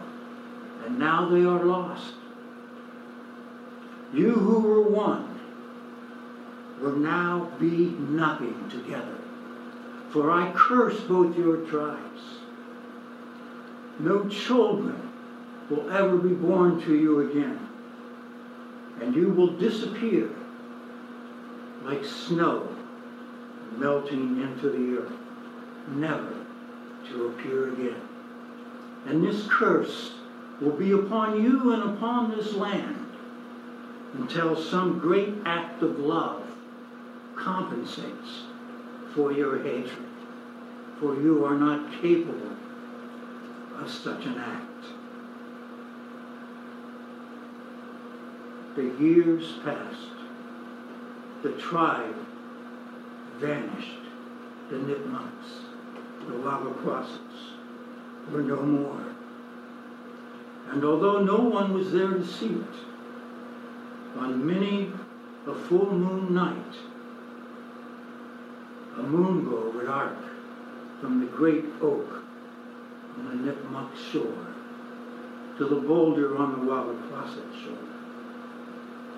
and 0.84 1.00
now 1.00 1.30
they 1.30 1.46
are 1.46 1.64
lost. 1.64 2.16
You 4.12 4.32
who 4.34 4.60
were 4.60 4.82
one 4.82 5.40
will 6.82 6.96
now 6.96 7.50
be 7.58 7.96
nothing 7.98 8.68
together. 8.70 9.16
For 10.10 10.30
I 10.30 10.52
curse 10.54 11.06
both 11.06 11.38
your 11.38 11.56
tribes. 11.56 12.40
No 14.00 14.28
children 14.28 15.00
will 15.70 15.90
ever 15.90 16.18
be 16.18 16.34
born 16.34 16.82
to 16.82 16.94
you 16.94 17.22
again, 17.22 17.70
and 19.00 19.16
you 19.16 19.30
will 19.30 19.52
disappear 19.52 20.28
like 21.86 22.04
snow 22.04 22.75
melting 23.78 24.42
into 24.42 24.70
the 24.70 25.02
earth, 25.02 25.14
never 25.90 26.46
to 27.10 27.28
appear 27.28 27.74
again. 27.74 28.02
And 29.06 29.24
this 29.24 29.46
curse 29.48 30.14
will 30.60 30.72
be 30.72 30.92
upon 30.92 31.44
you 31.44 31.74
and 31.74 31.84
upon 31.96 32.32
this 32.32 32.54
land 32.54 33.06
until 34.14 34.56
some 34.56 35.00
great 35.00 35.34
act 35.46 35.82
of 35.82 36.00
love 36.00 36.44
compensates 37.36 38.44
for 39.14 39.32
your 39.32 39.62
hatred, 39.62 40.06
for 41.00 41.16
you 41.16 41.46
are 41.46 41.58
not 41.58 41.92
capable 42.02 42.56
of 43.78 43.92
such 43.92 44.26
an 44.26 44.38
act. 44.38 44.66
The 48.76 48.84
years 49.00 49.58
passed. 49.64 50.10
The 51.44 51.52
tribe 51.54 52.25
vanished. 53.40 54.00
The 54.70 54.78
Nipmucs, 54.78 55.62
the 56.28 56.34
Wauwakwasis, 56.34 57.52
were 58.32 58.42
no 58.42 58.62
more. 58.64 59.06
And 60.72 60.84
although 60.84 61.22
no 61.22 61.38
one 61.38 61.74
was 61.74 61.92
there 61.92 62.14
to 62.14 62.26
see 62.26 62.48
it, 62.48 62.76
on 64.18 64.46
many 64.46 64.92
a 65.46 65.54
full 65.54 65.92
moon 65.94 66.34
night, 66.34 66.76
a 68.98 69.04
moonbow 69.04 69.74
would 69.76 69.88
arc 69.88 70.18
from 71.00 71.20
the 71.20 71.28
great 71.28 71.66
oak 71.82 72.24
on 73.18 73.46
the 73.46 73.52
Nipmuc 73.52 73.90
shore 74.12 74.48
to 75.58 75.66
the 75.66 75.76
boulder 75.76 76.38
on 76.38 76.52
the 76.54 76.72
Wabbaquasset 76.72 77.64
shore. 77.64 77.78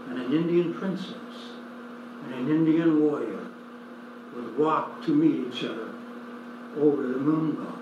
And 0.09 0.19
an 0.19 0.33
Indian 0.33 0.73
princess 0.73 1.15
and 2.25 2.33
an 2.33 2.49
Indian 2.49 3.01
warrior 3.01 3.47
would 4.37 4.57
walk 4.57 5.03
to 5.05 5.11
meet 5.11 5.53
each 5.53 5.63
other 5.63 5.89
over 6.77 7.01
the 7.01 7.19
moonbow. 7.19 7.73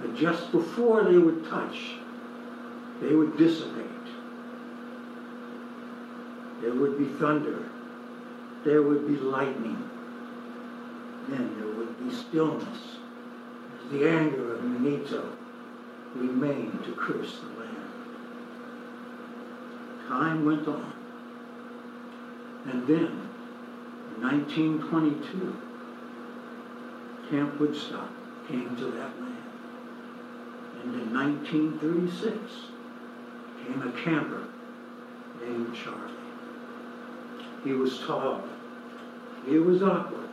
But 0.00 0.16
just 0.16 0.50
before 0.52 1.04
they 1.04 1.18
would 1.18 1.44
touch, 1.48 1.94
they 3.00 3.14
would 3.14 3.36
dissipate. 3.36 3.84
There 6.62 6.74
would 6.74 6.98
be 6.98 7.06
thunder. 7.18 7.68
There 8.64 8.82
would 8.82 9.06
be 9.06 9.16
lightning. 9.16 9.88
Then 11.28 11.54
there 11.58 11.72
would 11.74 12.08
be 12.08 12.14
stillness 12.14 12.96
as 13.84 13.90
the 13.92 14.08
anger 14.08 14.54
of 14.54 14.64
Manito 14.64 15.30
remained 16.14 16.84
to 16.84 16.92
curse 16.92 17.38
the 17.40 17.60
land. 17.60 17.76
Time 20.08 20.44
went 20.44 20.66
on. 20.66 20.92
And 22.64 22.86
then, 22.86 23.27
1922, 24.20 25.56
Camp 27.30 27.60
Woodstock 27.60 28.10
came 28.48 28.74
to 28.76 28.86
that 28.86 29.20
land. 29.20 29.36
And 30.82 30.94
in 30.94 31.14
1936 31.14 32.36
came 33.64 33.82
a 33.82 33.92
camper 33.92 34.44
named 35.40 35.74
Charlie. 35.74 36.12
He 37.62 37.72
was 37.72 38.00
tall. 38.00 38.42
He 39.46 39.58
was 39.58 39.82
awkward. 39.82 40.28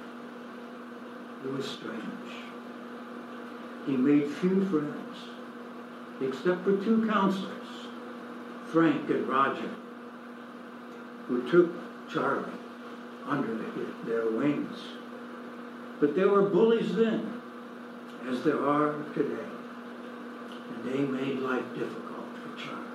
He 1.44 1.50
was 1.50 1.70
strange. 1.70 2.04
He 3.86 3.96
made 3.96 4.28
few 4.28 4.66
friends, 4.66 5.18
except 6.22 6.64
for 6.64 6.76
two 6.84 7.08
counselors, 7.08 7.68
Frank 8.66 9.10
and 9.12 9.28
Roger, 9.28 9.70
who 11.28 11.48
took 11.52 11.72
Charlie 12.10 12.65
under 13.28 13.58
their 14.06 14.30
wings. 14.30 14.78
But 16.00 16.16
there 16.16 16.30
were 16.30 16.44
bullies 16.44 16.96
then, 16.96 17.42
as 18.28 18.44
there 18.44 18.64
are 18.64 18.94
today, 19.14 19.50
and 20.70 20.84
they 20.84 21.00
made 21.00 21.40
life 21.40 21.66
difficult 21.74 22.28
for 22.44 22.62
Charlie. 22.62 22.86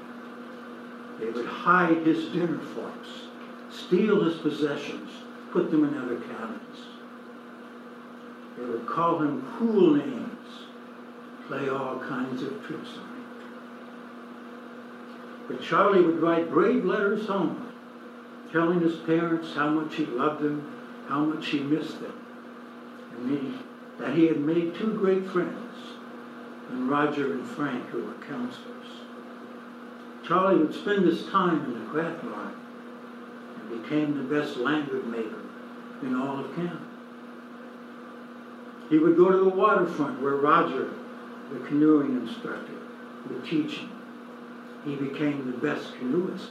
They 1.18 1.30
would 1.30 1.46
hide 1.46 1.98
his 1.98 2.26
dinner 2.26 2.58
forks, 2.58 3.08
steal 3.70 4.24
his 4.24 4.38
possessions, 4.38 5.10
put 5.52 5.70
them 5.70 5.84
in 5.84 5.96
other 5.98 6.16
cabins. 6.20 6.78
They 8.56 8.64
would 8.64 8.86
call 8.86 9.20
him 9.20 9.42
cruel 9.56 9.94
names, 9.94 10.66
play 11.48 11.68
all 11.68 11.98
kinds 12.00 12.42
of 12.42 12.64
tricks 12.66 12.90
on 12.96 13.16
him. 13.16 13.24
But 15.48 15.62
Charlie 15.62 16.02
would 16.02 16.20
write 16.20 16.50
brave 16.50 16.84
letters 16.84 17.26
home 17.26 17.69
telling 18.52 18.80
his 18.80 18.96
parents 18.96 19.54
how 19.54 19.68
much 19.68 19.94
he 19.94 20.06
loved 20.06 20.42
them, 20.42 20.72
how 21.08 21.20
much 21.24 21.48
he 21.48 21.60
missed 21.60 22.00
them, 22.00 22.14
and 23.16 23.54
that 23.98 24.14
he 24.14 24.26
had 24.26 24.40
made 24.40 24.74
two 24.74 24.92
great 24.94 25.26
friends, 25.26 25.74
and 26.70 26.88
Roger 26.88 27.32
and 27.32 27.46
Frank, 27.46 27.88
who 27.90 28.04
were 28.04 28.26
counselors. 28.26 28.86
Charlie 30.22 30.58
would 30.58 30.74
spend 30.74 31.04
his 31.04 31.26
time 31.26 31.64
in 31.64 31.84
the 31.84 31.90
craft 31.90 32.22
bar 32.24 32.52
and 33.56 33.82
became 33.82 34.16
the 34.16 34.34
best 34.34 34.56
lanyard 34.56 35.06
maker 35.06 35.42
in 36.02 36.14
all 36.14 36.38
of 36.38 36.54
camp. 36.54 36.80
He 38.88 38.98
would 38.98 39.16
go 39.16 39.30
to 39.30 39.38
the 39.38 39.48
waterfront 39.48 40.20
where 40.20 40.34
Roger, 40.34 40.90
the 41.52 41.60
canoeing 41.60 42.16
instructor, 42.16 42.74
would 43.28 43.44
teach 43.44 43.78
him. 43.78 43.90
He 44.84 44.96
became 44.96 45.46
the 45.46 45.58
best 45.58 45.94
canoeist 45.96 46.50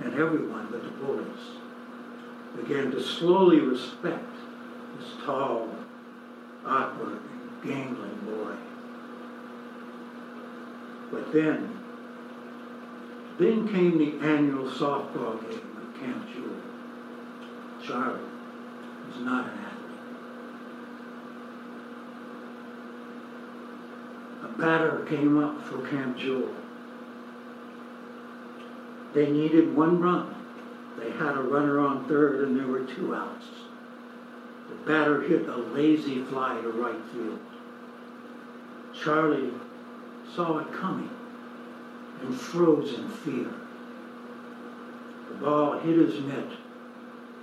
and 0.00 0.14
everyone 0.14 0.68
but 0.70 0.82
the 0.82 0.90
boys 0.90 1.56
began 2.56 2.90
to 2.90 3.02
slowly 3.02 3.60
respect 3.60 4.24
this 4.98 5.10
tall, 5.24 5.68
awkward, 6.64 7.18
gangling 7.64 8.18
boy. 8.24 8.54
But 11.10 11.32
then, 11.32 11.78
then 13.38 13.68
came 13.68 13.98
the 13.98 14.26
annual 14.26 14.68
softball 14.68 15.40
game 15.48 15.76
at 15.76 16.00
Camp 16.00 16.26
Jewell. 16.32 16.56
Charlie 17.82 18.20
was 19.08 19.20
not 19.24 19.46
an 19.46 19.58
athlete. 19.58 19.72
A 24.44 24.48
batter 24.58 25.06
came 25.08 25.42
up 25.42 25.64
for 25.64 25.86
Camp 25.88 26.16
Jewell 26.16 26.54
they 29.14 29.30
needed 29.30 29.74
one 29.76 30.00
run. 30.00 30.34
They 30.98 31.10
had 31.10 31.36
a 31.36 31.42
runner 31.42 31.78
on 31.80 32.06
third 32.06 32.46
and 32.46 32.58
there 32.58 32.66
were 32.66 32.84
two 32.84 33.14
outs. 33.14 33.46
The 34.68 34.74
batter 34.86 35.22
hit 35.22 35.48
a 35.48 35.56
lazy 35.56 36.22
fly 36.24 36.60
to 36.60 36.68
right 36.70 37.00
field. 37.12 37.40
Charlie 38.94 39.50
saw 40.34 40.58
it 40.58 40.72
coming 40.72 41.10
and 42.22 42.34
froze 42.34 42.94
in 42.94 43.08
fear. 43.08 43.52
The 45.28 45.34
ball 45.34 45.78
hit 45.78 45.96
his 45.96 46.20
mitt, 46.20 46.50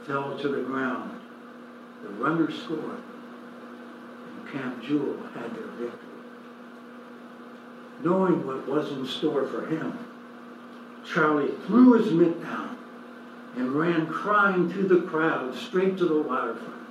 fell 0.06 0.38
to 0.40 0.48
the 0.48 0.62
ground. 0.62 1.20
The 2.04 2.10
runner 2.10 2.52
scored, 2.52 3.02
and 4.36 4.52
Camp 4.52 4.82
Jewell 4.82 5.22
had 5.34 5.54
their 5.56 5.68
victory. 5.78 6.10
Knowing 8.04 8.48
what 8.48 8.68
was 8.68 8.92
in 8.92 9.06
store 9.06 9.46
for 9.48 9.66
him, 9.66 10.09
Charlie 11.12 11.56
threw 11.66 11.94
his 11.94 12.12
mitt 12.12 12.40
down 12.44 12.78
and 13.56 13.76
ran 13.76 14.14
crying 14.14 14.70
through 14.70 14.84
the 14.84 15.10
crowd 15.10 15.56
straight 15.56 15.98
to 15.98 16.06
the 16.06 16.22
waterfront. 16.22 16.84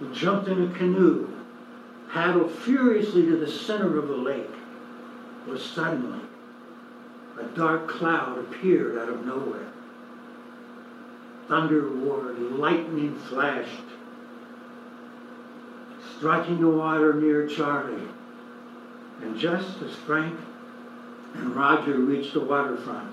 He 0.00 0.08
jumped 0.12 0.48
in 0.48 0.64
a 0.64 0.74
canoe, 0.74 1.28
paddled 2.10 2.50
furiously 2.50 3.24
to 3.26 3.36
the 3.36 3.46
center 3.46 3.96
of 3.96 4.08
the 4.08 4.16
lake, 4.16 4.50
where 5.46 5.56
suddenly 5.56 6.18
a 7.38 7.44
dark 7.44 7.86
cloud 7.86 8.36
appeared 8.38 8.98
out 8.98 9.10
of 9.10 9.24
nowhere. 9.24 9.68
Thunder 11.46 11.82
roared, 11.82 12.36
lightning 12.58 13.14
flashed, 13.14 13.84
striking 16.16 16.60
the 16.60 16.68
water 16.68 17.14
near 17.14 17.46
Charlie. 17.46 18.08
And 19.22 19.38
just 19.38 19.82
as 19.82 19.94
Frank 19.94 20.34
and 21.38 21.54
Roger 21.54 21.98
reached 21.98 22.34
the 22.34 22.40
waterfront. 22.40 23.12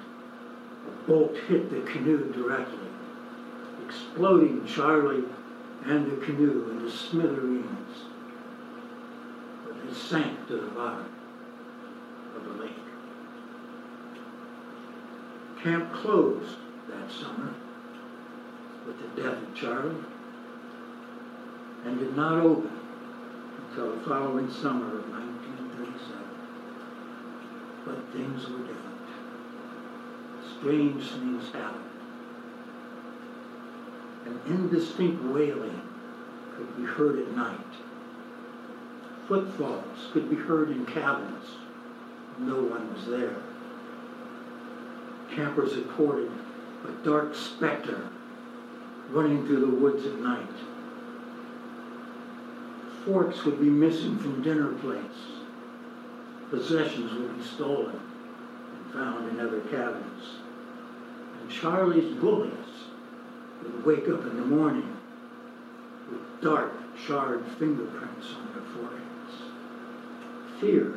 A 0.87 1.07
bolt 1.07 1.35
hit 1.47 1.69
the 1.69 1.81
canoe 1.91 2.31
directly, 2.33 2.89
exploding 3.85 4.65
Charlie 4.65 5.23
and 5.85 6.11
the 6.11 6.25
canoe 6.25 6.69
into 6.71 6.89
smithereens. 6.89 8.05
But 9.63 9.75
it 9.87 9.93
sank 9.93 10.47
to 10.47 10.57
the 10.57 10.67
bottom 10.67 11.05
of 12.35 12.43
the 12.45 12.63
lake. 12.63 12.71
Camp 15.61 15.93
closed 15.93 16.57
that 16.89 17.11
summer 17.11 17.53
with 18.87 18.99
the 18.99 19.21
death 19.21 19.41
of 19.41 19.55
Charlie 19.55 19.95
and 21.85 21.99
did 21.99 22.15
not 22.15 22.39
open 22.39 22.71
until 23.69 23.95
the 23.95 24.01
following 24.01 24.49
summer 24.49 24.85
of 24.85 25.09
1937 25.09 25.34
but 27.85 27.97
things 28.11 28.49
were 28.49 28.57
different. 28.59 28.81
Strange 30.57 31.11
things 31.11 31.51
happened. 31.51 31.83
An 34.25 34.39
indistinct 34.47 35.23
wailing 35.23 35.81
could 36.55 36.77
be 36.77 36.83
heard 36.83 37.19
at 37.19 37.31
night. 37.35 37.59
Footfalls 39.27 40.09
could 40.13 40.29
be 40.29 40.35
heard 40.35 40.69
in 40.71 40.85
cabins. 40.85 41.45
No 42.39 42.55
one 42.55 42.93
was 42.93 43.05
there. 43.05 43.35
Campers 45.35 45.75
reported 45.75 46.31
a 46.87 46.91
dark 47.05 47.35
specter 47.35 48.09
running 49.09 49.45
through 49.45 49.59
the 49.59 49.67
woods 49.67 50.05
at 50.05 50.19
night. 50.19 50.47
Forks 53.05 53.45
would 53.45 53.59
be 53.59 53.69
missing 53.69 54.17
from 54.17 54.41
dinner 54.41 54.73
plates 54.73 55.17
possessions 56.55 57.11
would 57.11 57.37
be 57.37 57.43
stolen 57.43 57.99
and 58.71 58.93
found 58.93 59.29
in 59.29 59.45
other 59.45 59.59
cabins. 59.61 60.23
And 61.41 61.49
Charlie's 61.51 62.15
bullies 62.15 62.51
would 63.61 63.85
wake 63.85 64.07
up 64.07 64.21
in 64.21 64.37
the 64.37 64.45
morning 64.45 64.95
with 66.09 66.41
dark, 66.41 66.71
charred 67.05 67.43
fingerprints 67.59 68.27
on 68.37 68.53
their 68.53 68.63
foreheads. 68.73 69.33
Fear 70.61 70.93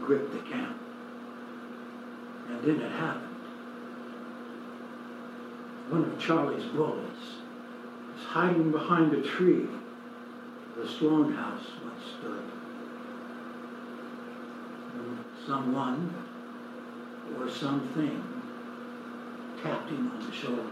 gripped 0.00 0.32
the 0.32 0.50
camp. 0.50 0.78
And 2.48 2.62
then 2.62 2.80
it 2.80 2.92
happened. 2.92 3.22
One 5.88 6.04
of 6.04 6.18
Charlie's 6.20 6.66
bullies 6.66 7.02
was 8.14 8.24
hiding 8.26 8.70
behind 8.70 9.12
a 9.12 9.22
tree 9.22 9.66
where 10.74 10.86
the 10.86 10.92
Sloan 10.92 11.32
house 11.32 11.66
once 11.82 12.04
stood 12.18 12.45
someone 15.46 16.12
or 17.38 17.48
something 17.48 18.22
tapped 19.62 19.90
him 19.90 20.10
on 20.10 20.26
the 20.26 20.32
shoulder. 20.32 20.62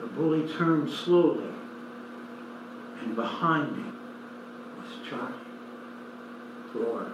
The 0.00 0.06
bully 0.06 0.46
turned 0.46 0.88
slowly, 0.88 1.48
and 3.00 3.16
behind 3.16 3.76
him 3.76 3.96
was 4.78 5.08
Charlie, 5.08 5.34
or 6.86 7.06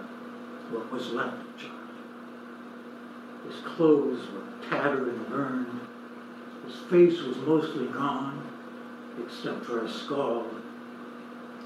what 0.69 0.91
was 0.91 1.11
left 1.13 1.41
of 1.41 1.57
Charlie. 1.57 1.77
His 3.47 3.61
clothes 3.61 4.27
were 4.31 4.69
tattered 4.69 5.07
and 5.07 5.29
burned. 5.29 5.79
His 6.65 6.75
face 6.75 7.23
was 7.23 7.37
mostly 7.37 7.87
gone, 7.87 8.39
except 9.19 9.65
for 9.65 9.79
a 9.79 9.89
scald 9.89 10.47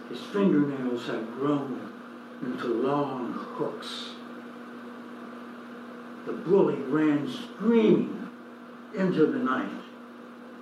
His 0.09 0.21
fingernails 0.21 1.07
had 1.07 1.33
grown 1.33 1.79
into 2.41 2.67
long 2.67 3.33
hooks. 3.33 4.11
The 6.25 6.33
bully 6.33 6.75
ran 6.87 7.27
screaming 7.29 8.29
into 8.93 9.25
the 9.25 9.39
night, 9.39 9.81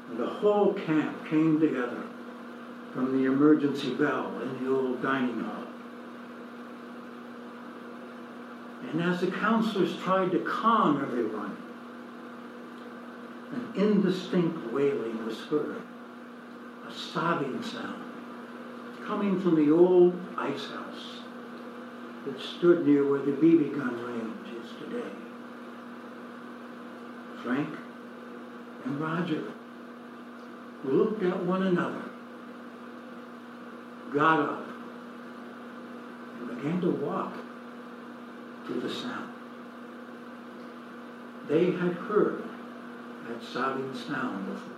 and 0.09 0.19
the 0.19 0.27
whole 0.27 0.73
camp 0.73 1.25
came 1.27 1.59
together 1.59 2.03
from 2.93 3.17
the 3.17 3.25
emergency 3.25 3.93
bell 3.95 4.39
in 4.41 4.63
the 4.63 4.71
old 4.71 5.01
dining 5.01 5.39
hall. 5.39 5.63
And 8.89 9.01
as 9.01 9.21
the 9.21 9.31
counselors 9.31 9.97
tried 9.97 10.31
to 10.31 10.39
calm 10.39 11.01
everyone, 11.01 11.57
an 13.51 13.71
indistinct 13.75 14.71
wailing 14.71 15.25
was 15.25 15.39
heard, 15.41 15.81
a 16.87 16.91
sobbing 16.91 17.63
sound 17.63 18.03
coming 19.05 19.39
from 19.41 19.55
the 19.55 19.71
old 19.71 20.13
ice 20.37 20.67
house 20.67 21.22
that 22.25 22.39
stood 22.39 22.85
near 22.87 23.05
where 23.05 23.21
the 23.21 23.31
BB 23.31 23.77
gun 23.77 24.01
range 24.05 24.63
is 24.63 24.71
today. 24.79 25.09
Frank 27.43 27.69
and 28.85 28.99
Roger 28.99 29.43
looked 30.83 31.23
at 31.23 31.43
one 31.43 31.63
another, 31.63 32.03
got 34.13 34.39
up, 34.39 34.65
and 36.39 36.55
began 36.55 36.81
to 36.81 36.89
walk 36.89 37.33
to 38.67 38.73
the 38.73 38.89
sound. 38.89 39.29
They 41.47 41.71
had 41.71 41.93
heard 41.93 42.41
that 43.27 43.43
sobbing 43.43 43.93
sound 43.93 44.45
before. 44.45 44.73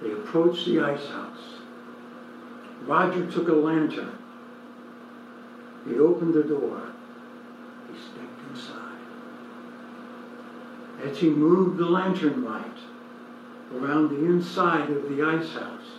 They 0.00 0.12
approached 0.12 0.66
the 0.66 0.80
ice 0.80 1.06
house. 1.08 1.60
Roger 2.86 3.30
took 3.30 3.48
a 3.48 3.52
lantern. 3.52 4.16
He 5.86 5.98
opened 5.98 6.34
the 6.34 6.42
door. 6.42 6.82
He 7.90 7.98
stepped 7.98 8.50
inside. 8.50 8.98
As 11.02 11.18
he 11.18 11.30
moved 11.30 11.78
the 11.78 11.86
lantern 11.86 12.44
light 12.44 12.64
around 13.74 14.10
the 14.10 14.24
inside 14.24 14.90
of 14.90 15.08
the 15.08 15.22
ice 15.22 15.52
house, 15.52 15.98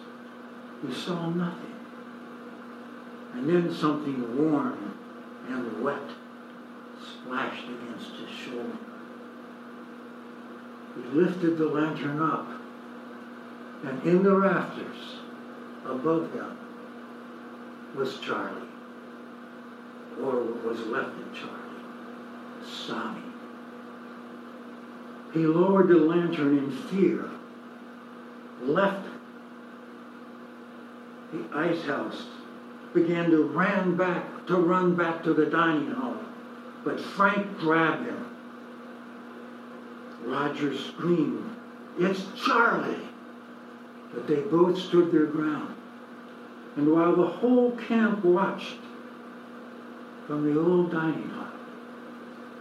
he 0.85 0.93
saw 0.93 1.29
nothing. 1.29 1.75
And 3.33 3.49
then 3.49 3.73
something 3.73 4.37
warm 4.37 4.95
and 5.47 5.83
wet 5.83 6.09
splashed 7.01 7.65
against 7.65 8.15
his 8.15 8.29
shoulder. 8.29 8.77
He 10.95 11.17
lifted 11.17 11.57
the 11.57 11.67
lantern 11.67 12.21
up, 12.21 12.47
and 13.83 14.03
in 14.03 14.23
the 14.23 14.35
rafters 14.35 15.19
above 15.85 16.33
him 16.33 16.57
was 17.95 18.19
Charlie, 18.19 18.67
or 20.23 20.35
what 20.35 20.65
was 20.65 20.87
left 20.87 21.17
of 21.17 21.33
Charlie, 21.33 21.55
sobbing. 22.63 23.23
He 25.31 25.45
lowered 25.45 25.87
the 25.87 25.97
lantern 25.97 26.57
in 26.57 26.71
fear, 26.71 27.25
left 28.63 29.07
the 31.31 31.57
ice 31.57 31.85
house, 31.85 32.27
began 32.93 33.29
to 33.31 33.43
ran 33.43 33.95
back 33.95 34.45
to 34.47 34.57
run 34.57 34.95
back 34.95 35.23
to 35.23 35.33
the 35.33 35.45
dining 35.45 35.91
hall, 35.91 36.17
but 36.83 36.99
Frank 36.99 37.59
grabbed 37.59 38.05
him. 38.05 38.25
Roger 40.25 40.73
screamed, 40.73 41.49
It's 41.97 42.27
Charlie! 42.35 43.07
But 44.13 44.27
they 44.27 44.41
both 44.41 44.77
stood 44.77 45.11
their 45.11 45.27
ground. 45.27 45.75
And 46.75 46.91
while 46.91 47.15
the 47.15 47.25
whole 47.25 47.71
camp 47.73 48.23
watched 48.23 48.77
from 50.29 50.45
the 50.45 50.61
old 50.61 50.91
dining 50.91 51.27
hall, 51.31 51.47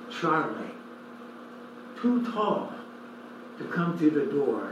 Charlie, 0.08 0.72
too 2.00 2.24
tall 2.32 2.72
to 3.58 3.64
come 3.64 3.94
through 3.94 4.12
the 4.12 4.24
door, 4.24 4.62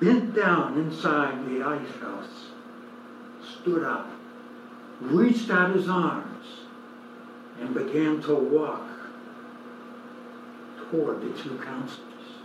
bent 0.00 0.34
down 0.34 0.78
inside 0.78 1.46
the 1.46 1.62
ice 1.62 1.94
house, 1.96 2.52
stood 3.42 3.84
up, 3.84 4.08
reached 5.02 5.50
out 5.50 5.74
his 5.74 5.90
arms, 5.90 6.64
and 7.60 7.74
began 7.74 8.18
to 8.22 8.32
walk 8.32 8.86
toward 10.88 11.20
the 11.20 11.28
two 11.36 11.54
counselors. 11.56 12.38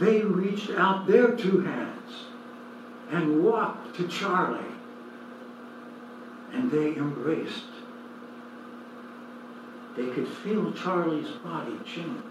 They 0.00 0.24
reached 0.24 0.70
out 0.70 1.06
their 1.06 1.30
two 1.30 1.58
hands 1.58 2.24
and 3.08 3.40
walked 3.40 3.94
to 3.94 4.08
Charlie, 4.08 4.71
and 6.52 6.70
they 6.70 6.96
embraced. 6.96 7.64
They 9.96 10.06
could 10.06 10.28
feel 10.28 10.72
Charlie's 10.72 11.30
body 11.44 11.78
change. 11.84 12.22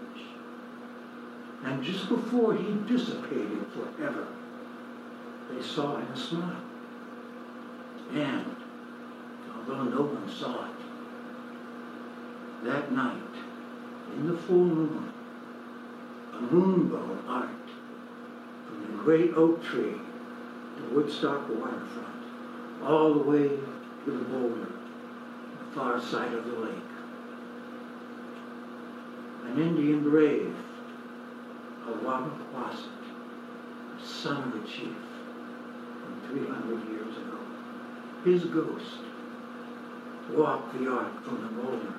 And 1.64 1.82
just 1.82 2.08
before 2.08 2.54
he 2.54 2.74
dissipated 2.86 3.66
forever, 3.72 4.26
they 5.50 5.62
saw 5.62 5.96
him 5.96 6.16
smile. 6.16 6.62
And 8.12 8.56
although 9.56 9.84
no 9.84 10.02
one 10.02 10.28
saw 10.28 10.66
it, 10.66 10.72
that 12.64 12.92
night, 12.92 13.22
in 14.16 14.26
the 14.26 14.36
full 14.36 14.64
moon, 14.64 15.12
a 16.34 16.36
moonbow 16.38 17.18
arced 17.28 17.50
from 18.66 18.82
the 18.82 19.02
great 19.02 19.34
oak 19.34 19.62
tree 19.64 20.00
to 20.76 20.82
Woodstock 20.94 21.48
waterfront, 21.48 22.24
all 22.84 23.14
the 23.14 23.20
way 23.20 23.50
to 24.04 24.10
the 24.10 24.24
boulder, 24.24 24.68
the 25.58 25.74
far 25.74 26.00
side 26.00 26.32
of 26.32 26.44
the 26.44 26.56
lake. 26.56 26.74
An 29.46 29.60
Indian 29.60 30.02
brave, 30.08 30.54
a 31.86 31.90
Wabbaquasset, 31.90 32.88
son 34.02 34.52
of 34.52 34.64
a 34.64 34.66
chief 34.66 34.96
from 36.02 36.20
300 36.30 36.88
years 36.90 37.16
ago. 37.16 37.38
His 38.24 38.44
ghost 38.44 38.98
walked 40.30 40.78
the 40.78 40.90
ark 40.90 41.24
from 41.24 41.42
the 41.42 41.62
boulder 41.62 41.94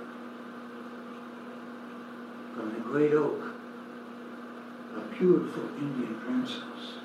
from 2.54 2.74
the 2.74 2.80
great 2.82 3.14
oak, 3.14 3.42
a 4.96 5.00
beautiful 5.18 5.64
Indian 5.78 6.16
princess 6.24 7.00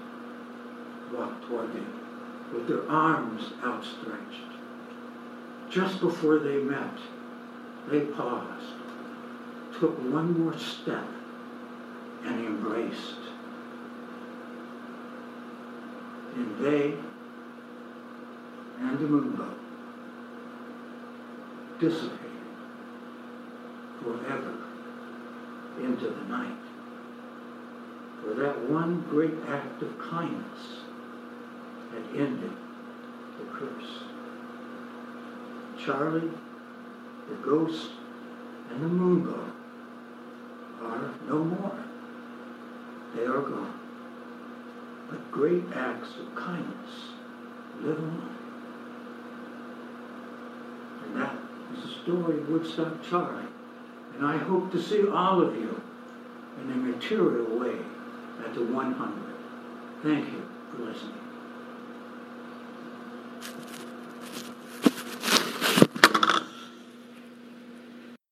walked 1.12 1.44
toward 1.46 1.72
them 1.72 1.86
with 2.52 2.68
their 2.68 2.88
arms 2.90 3.52
outstretched. 3.64 4.57
Just 5.70 6.00
before 6.00 6.38
they 6.38 6.58
met, 6.58 6.98
they 7.88 8.00
paused, 8.00 8.74
took 9.78 9.98
one 10.10 10.40
more 10.40 10.56
step, 10.56 11.06
and 12.24 12.40
embraced. 12.40 13.16
And 16.34 16.58
they 16.58 16.94
and 18.80 18.98
the 18.98 19.06
moonbow 19.06 19.54
dissipated 21.78 22.18
forever 24.02 24.54
into 25.80 26.08
the 26.08 26.24
night. 26.24 26.56
For 28.22 28.34
that 28.34 28.58
one 28.68 29.04
great 29.10 29.34
act 29.48 29.82
of 29.82 29.98
kindness 29.98 30.80
had 31.92 32.20
ended 32.20 32.52
the 33.38 33.44
curse. 33.52 34.02
Charlie, 35.78 36.30
the 37.28 37.34
ghost, 37.36 37.90
and 38.70 38.82
the 38.82 38.88
moonbow 38.88 39.50
are 40.82 41.14
no 41.28 41.44
more. 41.44 41.78
They 43.14 43.24
are 43.24 43.40
gone. 43.40 43.78
But 45.08 45.30
great 45.30 45.64
acts 45.74 46.16
of 46.18 46.34
kindness 46.34 47.12
live 47.80 47.98
on. 47.98 48.36
And 51.04 51.16
that 51.16 51.36
is 51.74 51.82
the 51.82 52.02
story 52.02 52.38
of 52.40 52.48
Woodstock 52.48 53.02
Charlie. 53.08 53.44
And 54.14 54.26
I 54.26 54.36
hope 54.36 54.70
to 54.72 54.82
see 54.82 55.08
all 55.08 55.40
of 55.40 55.54
you 55.54 55.80
in 56.60 56.72
a 56.72 56.76
material 56.76 57.58
way 57.58 57.78
at 58.44 58.54
the 58.54 58.64
100. 58.64 59.34
Thank 60.02 60.32
you 60.32 60.42
for 60.70 60.82
listening. 60.82 61.27